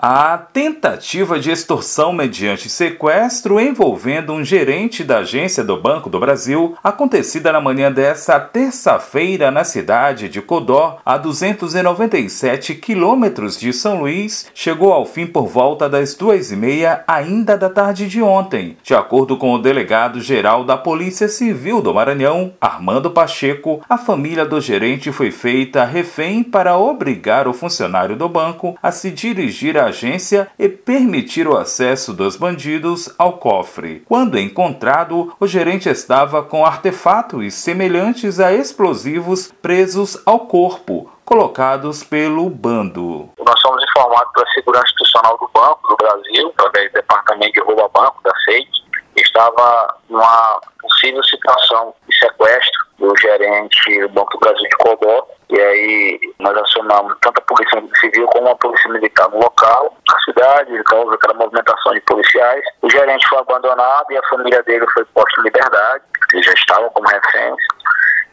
A 0.00 0.38
tentativa 0.38 1.40
de 1.40 1.50
extorsão 1.50 2.12
mediante 2.12 2.70
sequestro 2.70 3.58
envolvendo 3.58 4.32
um 4.32 4.44
gerente 4.44 5.02
da 5.02 5.18
agência 5.18 5.64
do 5.64 5.76
Banco 5.76 6.08
do 6.08 6.20
Brasil, 6.20 6.76
acontecida 6.84 7.50
na 7.50 7.60
manhã 7.60 7.90
desta 7.90 8.38
terça-feira 8.38 9.50
na 9.50 9.64
cidade 9.64 10.28
de 10.28 10.40
Codó, 10.40 11.00
a 11.04 11.18
297 11.18 12.76
quilômetros 12.76 13.58
de 13.58 13.72
São 13.72 13.98
Luís, 13.98 14.48
chegou 14.54 14.92
ao 14.92 15.04
fim 15.04 15.26
por 15.26 15.48
volta 15.48 15.88
das 15.88 16.14
duas 16.14 16.52
e 16.52 16.56
meia 16.56 17.02
ainda 17.04 17.58
da 17.58 17.68
tarde 17.68 18.06
de 18.06 18.22
ontem. 18.22 18.76
De 18.84 18.94
acordo 18.94 19.36
com 19.36 19.52
o 19.52 19.58
delegado-geral 19.58 20.62
da 20.62 20.76
Polícia 20.76 21.26
Civil 21.26 21.82
do 21.82 21.92
Maranhão, 21.92 22.52
Armando 22.60 23.10
Pacheco, 23.10 23.80
a 23.88 23.98
família 23.98 24.46
do 24.46 24.60
gerente 24.60 25.10
foi 25.10 25.32
feita 25.32 25.84
refém 25.84 26.44
para 26.44 26.78
obrigar 26.78 27.48
o 27.48 27.52
funcionário 27.52 28.14
do 28.14 28.28
banco 28.28 28.78
a 28.80 28.92
se 28.92 29.10
dirigir 29.10 29.76
à 29.76 29.87
agência 29.88 30.48
e 30.58 30.68
permitir 30.68 31.46
o 31.46 31.56
acesso 31.56 32.12
dos 32.12 32.36
bandidos 32.36 33.14
ao 33.18 33.34
cofre. 33.34 34.02
Quando 34.06 34.38
encontrado, 34.38 35.34
o 35.38 35.46
gerente 35.46 35.88
estava 35.88 36.42
com 36.42 36.64
artefatos 36.64 37.54
semelhantes 37.54 38.40
a 38.40 38.52
explosivos 38.52 39.52
presos 39.60 40.20
ao 40.24 40.40
corpo, 40.40 41.10
colocados 41.24 42.02
pelo 42.02 42.48
bando. 42.48 43.28
Nós 43.38 43.60
somos 43.60 43.82
informados 43.82 44.32
pela 44.32 44.46
Segurança 44.50 44.86
Institucional 44.86 45.38
do 45.38 45.50
Banco 45.52 45.88
do 45.88 45.96
Brasil, 45.96 46.52
através 46.56 46.90
do 46.90 46.94
Departamento 46.94 47.52
de 47.52 47.60
Rouba 47.60 47.88
Banco 47.88 48.22
da 48.22 48.32
SEIT, 48.44 48.68
estava 49.16 49.96
numa 50.08 50.60
possível 50.80 51.22
situação 51.24 51.94
de 52.08 52.16
sequestro 52.18 52.77
gerente 53.20 54.00
do 54.00 54.08
Banco 54.10 54.32
do 54.32 54.40
Brasil 54.40 54.62
de 54.62 54.76
Codó, 54.76 55.26
e 55.50 55.60
aí 55.60 56.20
nós 56.38 56.56
acionamos 56.56 57.16
tanto 57.22 57.38
a 57.38 57.42
Polícia 57.42 57.82
Civil 58.00 58.26
como 58.28 58.48
a 58.48 58.56
Polícia 58.56 58.90
Militar 58.90 59.28
no 59.30 59.38
local, 59.38 59.96
na 60.08 60.18
cidade, 60.20 60.84
causa 60.84 61.14
aquela 61.14 61.34
movimentação 61.34 61.94
de 61.94 62.00
policiais. 62.02 62.64
O 62.82 62.90
gerente 62.90 63.26
foi 63.28 63.38
abandonado 63.38 64.06
e 64.10 64.16
a 64.18 64.28
família 64.28 64.62
dele 64.62 64.86
foi 64.92 65.04
posta 65.06 65.40
em 65.40 65.44
liberdade, 65.44 66.04
eles 66.34 66.46
já 66.46 66.52
estavam 66.52 66.90
como 66.90 67.08
reféns 67.08 67.56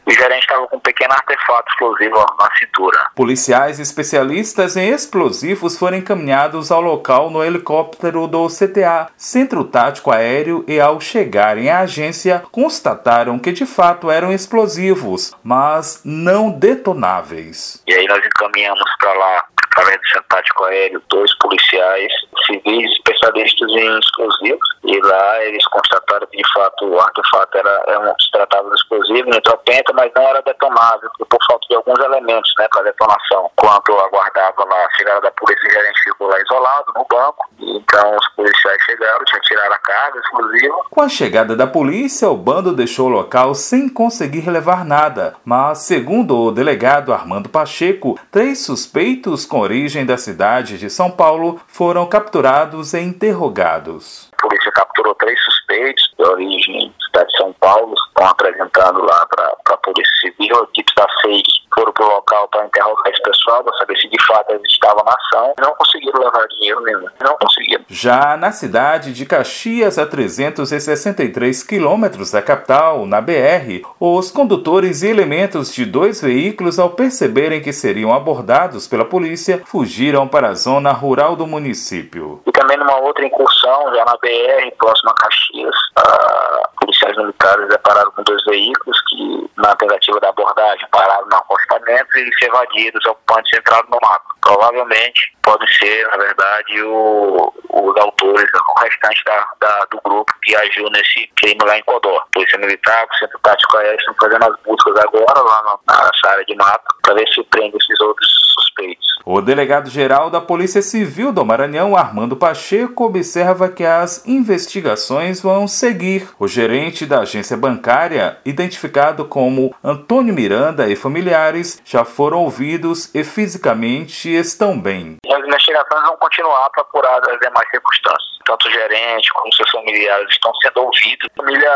o 0.06 0.12
gerente 0.12 0.42
estava 0.42 0.66
com 0.68 0.76
um 0.76 0.80
pequeno 0.80 1.12
artefato 1.12 1.70
explosivo 1.70 2.16
na 2.38 2.48
cintura. 2.56 3.10
Policiais 3.14 3.80
especialistas 3.80 4.76
em 4.76 4.90
explosivos 4.90 5.76
foram 5.76 5.98
encaminhados 5.98 6.70
ao 6.70 6.80
local 6.80 7.30
no 7.30 7.44
helicóptero 7.44 8.26
do 8.26 8.46
CTA, 8.46 9.08
Centro 9.16 9.64
Tático 9.64 10.12
Aéreo, 10.12 10.64
e 10.68 10.80
ao 10.80 11.00
chegarem 11.00 11.68
à 11.70 11.80
agência, 11.80 12.44
constataram 12.52 13.38
que 13.38 13.52
de 13.52 13.66
fato 13.66 14.10
eram 14.10 14.32
explosivos, 14.32 15.34
mas 15.42 16.00
não 16.04 16.50
detonáveis. 16.50 17.82
E 17.86 17.94
aí 17.94 18.06
nós 18.06 18.24
encaminhamos 18.24 18.84
para 18.98 19.12
lá 19.14 19.44
através 19.76 20.00
do 20.00 20.22
Tático 20.28 20.64
Aéreo, 20.64 21.02
dois 21.08 21.32
policiais 21.38 22.12
civis 22.46 22.90
especialistas 22.92 23.70
em 23.70 23.98
explosivos. 23.98 24.68
E 24.84 25.00
lá 25.00 25.44
eles 25.44 25.66
constataram 25.66 26.26
que, 26.28 26.38
de 26.38 26.52
fato, 26.52 26.86
o 26.86 27.00
artefato 27.00 27.58
era, 27.58 27.84
era 27.88 28.00
um, 28.00 28.14
se 28.18 28.30
tratava 28.30 28.68
de 28.68 28.76
explosivo, 28.76 29.30
nitropenta, 29.30 29.92
mas 29.94 30.10
não 30.14 30.22
era 30.22 30.42
detonável, 30.42 31.10
por 31.28 31.38
falta 31.46 31.66
de 31.68 31.76
alguns 31.76 31.98
elementos 31.98 32.52
né, 32.58 32.66
para 32.70 32.84
detonação. 32.84 33.50
Enquanto 33.58 33.92
aguardava 33.92 34.64
lá 34.64 34.86
a 34.86 34.96
chegada 34.96 35.20
da 35.22 35.30
polícia, 35.32 35.68
o 35.68 35.72
gerente 35.72 36.00
ficou 36.04 36.28
lá 36.28 36.40
isolado 36.40 36.92
no 36.94 37.06
banco. 37.10 37.48
Então 37.58 38.16
os 38.16 38.28
policiais 38.34 38.82
chegaram, 38.82 39.24
já 39.28 39.40
tiraram 39.40 39.74
a 39.74 39.78
carga 39.78 40.18
explosiva. 40.18 40.76
Com 40.90 41.00
a 41.00 41.08
chegada 41.08 41.56
da 41.56 41.66
polícia, 41.66 42.28
o 42.28 42.36
bando 42.36 42.72
deixou 42.72 43.06
o 43.06 43.12
local 43.12 43.54
sem 43.54 43.88
conseguir 43.88 44.48
levar 44.48 44.84
nada. 44.84 45.34
Mas, 45.44 45.78
segundo 45.78 46.36
o 46.36 46.52
delegado 46.52 47.12
Armando 47.12 47.48
Pacheco, 47.48 48.18
três 48.30 48.64
suspeitos 48.64 49.44
com 49.44 49.65
origem 49.66 50.06
da 50.06 50.16
cidade 50.16 50.78
de 50.78 50.88
São 50.88 51.10
Paulo 51.10 51.60
foram 51.66 52.06
capturados 52.06 52.94
e 52.94 53.00
interrogados. 53.00 54.30
A 54.32 54.46
polícia 54.46 54.70
capturou 54.72 55.14
três 55.16 55.38
de 55.68 56.24
origem 56.24 56.88
da 56.88 57.06
cidade 57.06 57.32
de 57.32 57.36
São 57.38 57.52
Paulo, 57.54 57.94
estão 58.08 58.26
apresentando 58.26 59.02
lá 59.02 59.26
para 59.26 59.74
a 59.74 59.76
Polícia 59.78 60.14
Civil, 60.20 60.64
equipes 60.64 60.94
da 60.94 61.06
SEIC 61.22 61.66
foram 61.76 61.92
para 61.92 62.06
o 62.06 62.08
local 62.08 62.48
para 62.48 62.64
interrogar 62.64 63.12
esse 63.12 63.22
pessoal, 63.22 63.62
para 63.62 63.76
saber 63.76 63.96
se 63.98 64.08
de 64.08 64.26
fato 64.26 64.50
eles 64.52 64.72
estavam 64.72 65.04
na 65.04 65.12
ação. 65.12 65.54
Não 65.60 65.74
conseguiram 65.74 66.20
levar 66.20 66.46
dinheiro 66.48 66.80
nenhum. 66.82 67.06
Não 67.22 67.36
conseguiram. 67.38 67.84
Já 67.88 68.36
na 68.36 68.50
cidade 68.50 69.12
de 69.12 69.26
Caxias, 69.26 69.98
a 69.98 70.06
363 70.06 71.62
quilômetros 71.62 72.30
da 72.30 72.40
capital, 72.40 73.04
na 73.04 73.20
BR, 73.20 73.84
os 74.00 74.30
condutores 74.30 75.02
e 75.02 75.08
elementos 75.08 75.72
de 75.72 75.84
dois 75.84 76.22
veículos, 76.22 76.78
ao 76.78 76.90
perceberem 76.90 77.60
que 77.60 77.72
seriam 77.72 78.12
abordados 78.12 78.88
pela 78.88 79.04
polícia, 79.04 79.62
fugiram 79.66 80.26
para 80.26 80.48
a 80.48 80.54
zona 80.54 80.92
rural 80.92 81.36
do 81.36 81.46
município. 81.46 82.40
Também 82.66 82.78
numa 82.78 82.98
outra 82.98 83.24
incursão, 83.24 83.94
já 83.94 84.04
na 84.04 84.16
BR, 84.16 84.74
próxima 84.76 85.12
a 85.12 85.22
Caxias, 85.22 85.76
a 85.94 86.68
policiais 86.80 87.16
militares 87.16 87.68
depararam 87.68 88.10
com 88.10 88.24
dois 88.24 88.42
veículos 88.44 89.00
que, 89.08 89.50
na 89.56 89.72
tentativa 89.76 90.18
da 90.18 90.30
abordagem, 90.30 90.84
pararam 90.90 91.26
no 91.26 91.36
acostamento 91.36 92.18
e 92.18 92.32
se 92.36 92.44
evadiram, 92.44 92.98
os 92.98 93.06
ocupantes 93.06 93.56
entraram 93.56 93.86
no 93.88 93.98
mato. 94.02 94.24
Provavelmente 94.40 95.36
pode 95.44 95.64
ser, 95.78 96.08
na 96.08 96.16
verdade, 96.16 96.82
o, 96.82 97.54
os 97.70 97.96
autores, 98.00 98.50
o 98.52 98.80
restante 98.80 99.22
da, 99.24 99.46
da, 99.60 99.86
do 99.92 100.00
grupo 100.04 100.32
que 100.42 100.56
agiu 100.56 100.90
nesse 100.90 101.30
crime 101.36 101.60
lá 101.64 101.78
em 101.78 101.84
Codó. 101.84 102.20
Polícia 102.34 102.58
Militar, 102.58 103.06
o 103.08 103.18
Centro 103.18 103.38
Tático 103.44 103.76
Aéreo 103.76 103.96
estão 103.96 104.14
fazendo 104.20 104.44
as 104.44 104.60
buscas 104.64 105.04
agora 105.04 105.40
lá 105.40 105.78
na, 105.86 106.04
nessa 106.04 106.30
área 106.32 106.44
de 106.44 106.56
mato 106.56 106.84
para 107.06 107.14
ver 107.14 107.28
se 107.28 107.42
prende 107.44 107.76
esses 107.76 108.00
outros 108.00 108.28
suspeitos. 108.54 109.06
O 109.24 109.40
delegado-geral 109.40 110.28
da 110.28 110.40
Polícia 110.40 110.82
Civil 110.82 111.32
do 111.32 111.44
Maranhão, 111.44 111.96
Armando 111.96 112.36
Pacheco, 112.36 113.04
observa 113.04 113.68
que 113.68 113.84
as 113.84 114.26
investigações 114.26 115.40
vão 115.40 115.66
seguir. 115.68 116.28
O 116.38 116.46
gerente 116.48 117.06
da 117.06 117.20
agência 117.20 117.56
bancária, 117.56 118.38
identificado 118.44 119.24
como 119.24 119.74
Antônio 119.82 120.34
Miranda 120.34 120.88
e 120.88 120.96
familiares, 120.96 121.80
já 121.84 122.04
foram 122.04 122.38
ouvidos 122.38 123.14
e 123.14 123.24
fisicamente 123.24 124.28
estão 124.28 124.78
bem. 124.78 125.16
As 125.28 125.44
investigações 125.44 126.02
vão 126.02 126.16
continuar 126.18 126.68
para 126.70 126.82
apurar 126.82 127.20
as 127.28 127.38
demais 127.40 127.68
circunstâncias. 127.70 128.36
Tanto 128.44 128.68
o 128.68 128.70
gerente 128.70 129.32
como 129.32 129.52
seus 129.52 129.70
familiares 129.70 130.28
estão 130.30 130.54
sendo 130.62 130.84
ouvidos. 130.84 131.28
A 131.36 131.42
família 131.42 131.72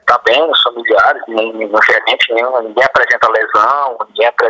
está 0.00 0.14
é, 0.14 0.30
bem, 0.30 0.50
os 0.50 0.62
familiares, 0.62 1.22
nem, 1.28 1.52
no 1.52 1.82
gerente 1.82 2.32
nenhum, 2.32 2.62
ninguém 2.62 2.82
apresenta 2.84 3.28
lesão, 3.30 3.98
ninguém 4.08 4.26
apresenta 4.26 4.41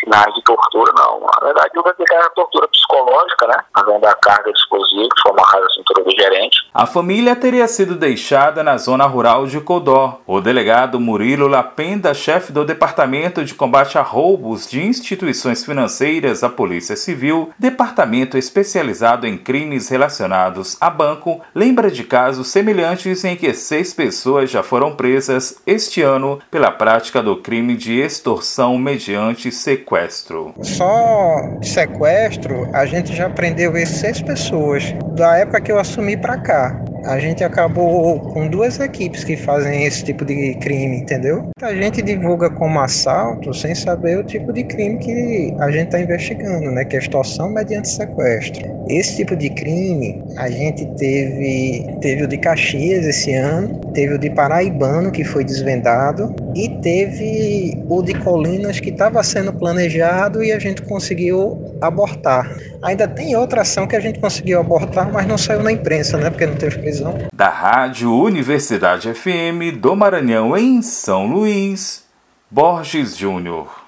sinais 0.00 0.34
de 0.34 0.42
tortura, 0.42 0.92
não. 0.96 1.20
Na 1.20 1.46
verdade, 1.46 1.70
o 1.78 1.82
que 1.82 2.14
é 2.14 2.28
tortura 2.30 2.68
psicológica, 2.68 3.46
né? 3.48 3.56
Além 3.74 4.00
da 4.00 4.14
carga 4.14 4.52
de 4.52 4.58
explosivo, 4.58 5.08
que 5.08 5.22
foi 5.22 5.32
amarrada 5.32 5.66
à 5.66 5.70
cintura 5.70 6.04
do 6.04 6.10
gerente. 6.10 6.63
A 6.76 6.86
família 6.86 7.36
teria 7.36 7.68
sido 7.68 7.94
deixada 7.94 8.60
na 8.60 8.76
zona 8.76 9.06
rural 9.06 9.46
de 9.46 9.60
Codó. 9.60 10.20
O 10.26 10.40
delegado 10.40 10.98
Murilo 10.98 11.46
Lapenda, 11.46 12.12
chefe 12.12 12.52
do 12.52 12.64
Departamento 12.64 13.44
de 13.44 13.54
Combate 13.54 13.96
a 13.96 14.02
Roubos 14.02 14.68
de 14.68 14.82
Instituições 14.82 15.64
Financeiras 15.64 16.40
da 16.40 16.48
Polícia 16.48 16.96
Civil, 16.96 17.50
departamento 17.56 18.36
especializado 18.36 19.24
em 19.24 19.38
crimes 19.38 19.88
relacionados 19.88 20.76
a 20.80 20.90
banco, 20.90 21.40
lembra 21.54 21.92
de 21.92 22.02
casos 22.02 22.48
semelhantes 22.48 23.24
em 23.24 23.36
que 23.36 23.54
seis 23.54 23.94
pessoas 23.94 24.50
já 24.50 24.64
foram 24.64 24.96
presas 24.96 25.58
este 25.64 26.02
ano 26.02 26.40
pela 26.50 26.72
prática 26.72 27.22
do 27.22 27.36
crime 27.36 27.76
de 27.76 28.00
extorsão 28.00 28.76
mediante 28.78 29.52
sequestro. 29.52 30.52
Só 30.60 31.36
de 31.60 31.68
sequestro, 31.68 32.68
a 32.72 32.84
gente 32.84 33.14
já 33.14 33.30
prendeu 33.30 33.74
seis 33.86 34.20
pessoas 34.20 34.92
da 35.14 35.38
época 35.38 35.60
que 35.60 35.70
eu 35.70 35.78
assumi 35.78 36.16
para 36.16 36.36
cá 36.38 36.63
a 37.04 37.18
gente 37.18 37.44
acabou 37.44 38.18
com 38.20 38.48
duas 38.48 38.80
equipes 38.80 39.24
que 39.24 39.36
fazem 39.36 39.84
esse 39.84 40.04
tipo 40.04 40.24
de 40.24 40.54
crime, 40.54 40.98
entendeu? 40.98 41.50
A 41.60 41.74
gente 41.74 42.02
divulga 42.02 42.50
como 42.50 42.80
assalto 42.80 43.52
sem 43.52 43.74
saber 43.74 44.18
o 44.18 44.24
tipo 44.24 44.52
de 44.52 44.64
crime 44.64 44.98
que 44.98 45.54
a 45.58 45.70
gente 45.70 45.86
está 45.86 46.00
investigando, 46.00 46.70
né? 46.70 46.84
Que 46.84 46.96
é 46.96 46.98
extorsão 46.98 47.50
mediante 47.50 47.88
sequestro. 47.88 48.64
Esse 48.88 49.16
tipo 49.16 49.36
de 49.36 49.50
crime 49.50 50.22
a 50.36 50.50
gente 50.50 50.86
teve 50.96 51.86
teve 52.00 52.24
o 52.24 52.28
de 52.28 52.38
Caxias 52.38 53.06
esse 53.06 53.32
ano, 53.32 53.80
teve 53.92 54.14
o 54.14 54.18
de 54.18 54.30
Paraibano 54.30 55.10
que 55.10 55.24
foi 55.24 55.44
desvendado 55.44 56.34
e 56.54 56.68
teve 56.80 57.82
o 57.88 58.02
de 58.02 58.14
Colinas 58.14 58.80
que 58.80 58.90
estava 58.90 59.22
sendo 59.22 59.52
planejado 59.52 60.42
e 60.42 60.52
a 60.52 60.58
gente 60.58 60.82
conseguiu 60.82 61.76
abortar. 61.80 62.50
Ainda 62.82 63.08
tem 63.08 63.36
outra 63.36 63.62
ação 63.62 63.86
que 63.86 63.96
a 63.96 64.00
gente 64.00 64.20
conseguiu 64.20 64.60
abortar, 64.60 65.12
mas 65.12 65.26
não 65.26 65.36
saiu 65.36 65.62
na 65.62 65.72
imprensa, 65.72 66.16
né? 66.16 66.30
Porque 66.30 66.46
não 66.46 66.56
teve 66.56 66.78
prisão. 66.78 67.18
Da 67.34 67.48
Rádio 67.48 68.12
Universidade 68.12 69.12
FM 69.12 69.78
do 69.80 69.96
Maranhão 69.96 70.56
em 70.56 70.80
São 70.82 71.26
Luís, 71.26 72.04
Borges 72.50 73.16
Júnior. 73.16 73.83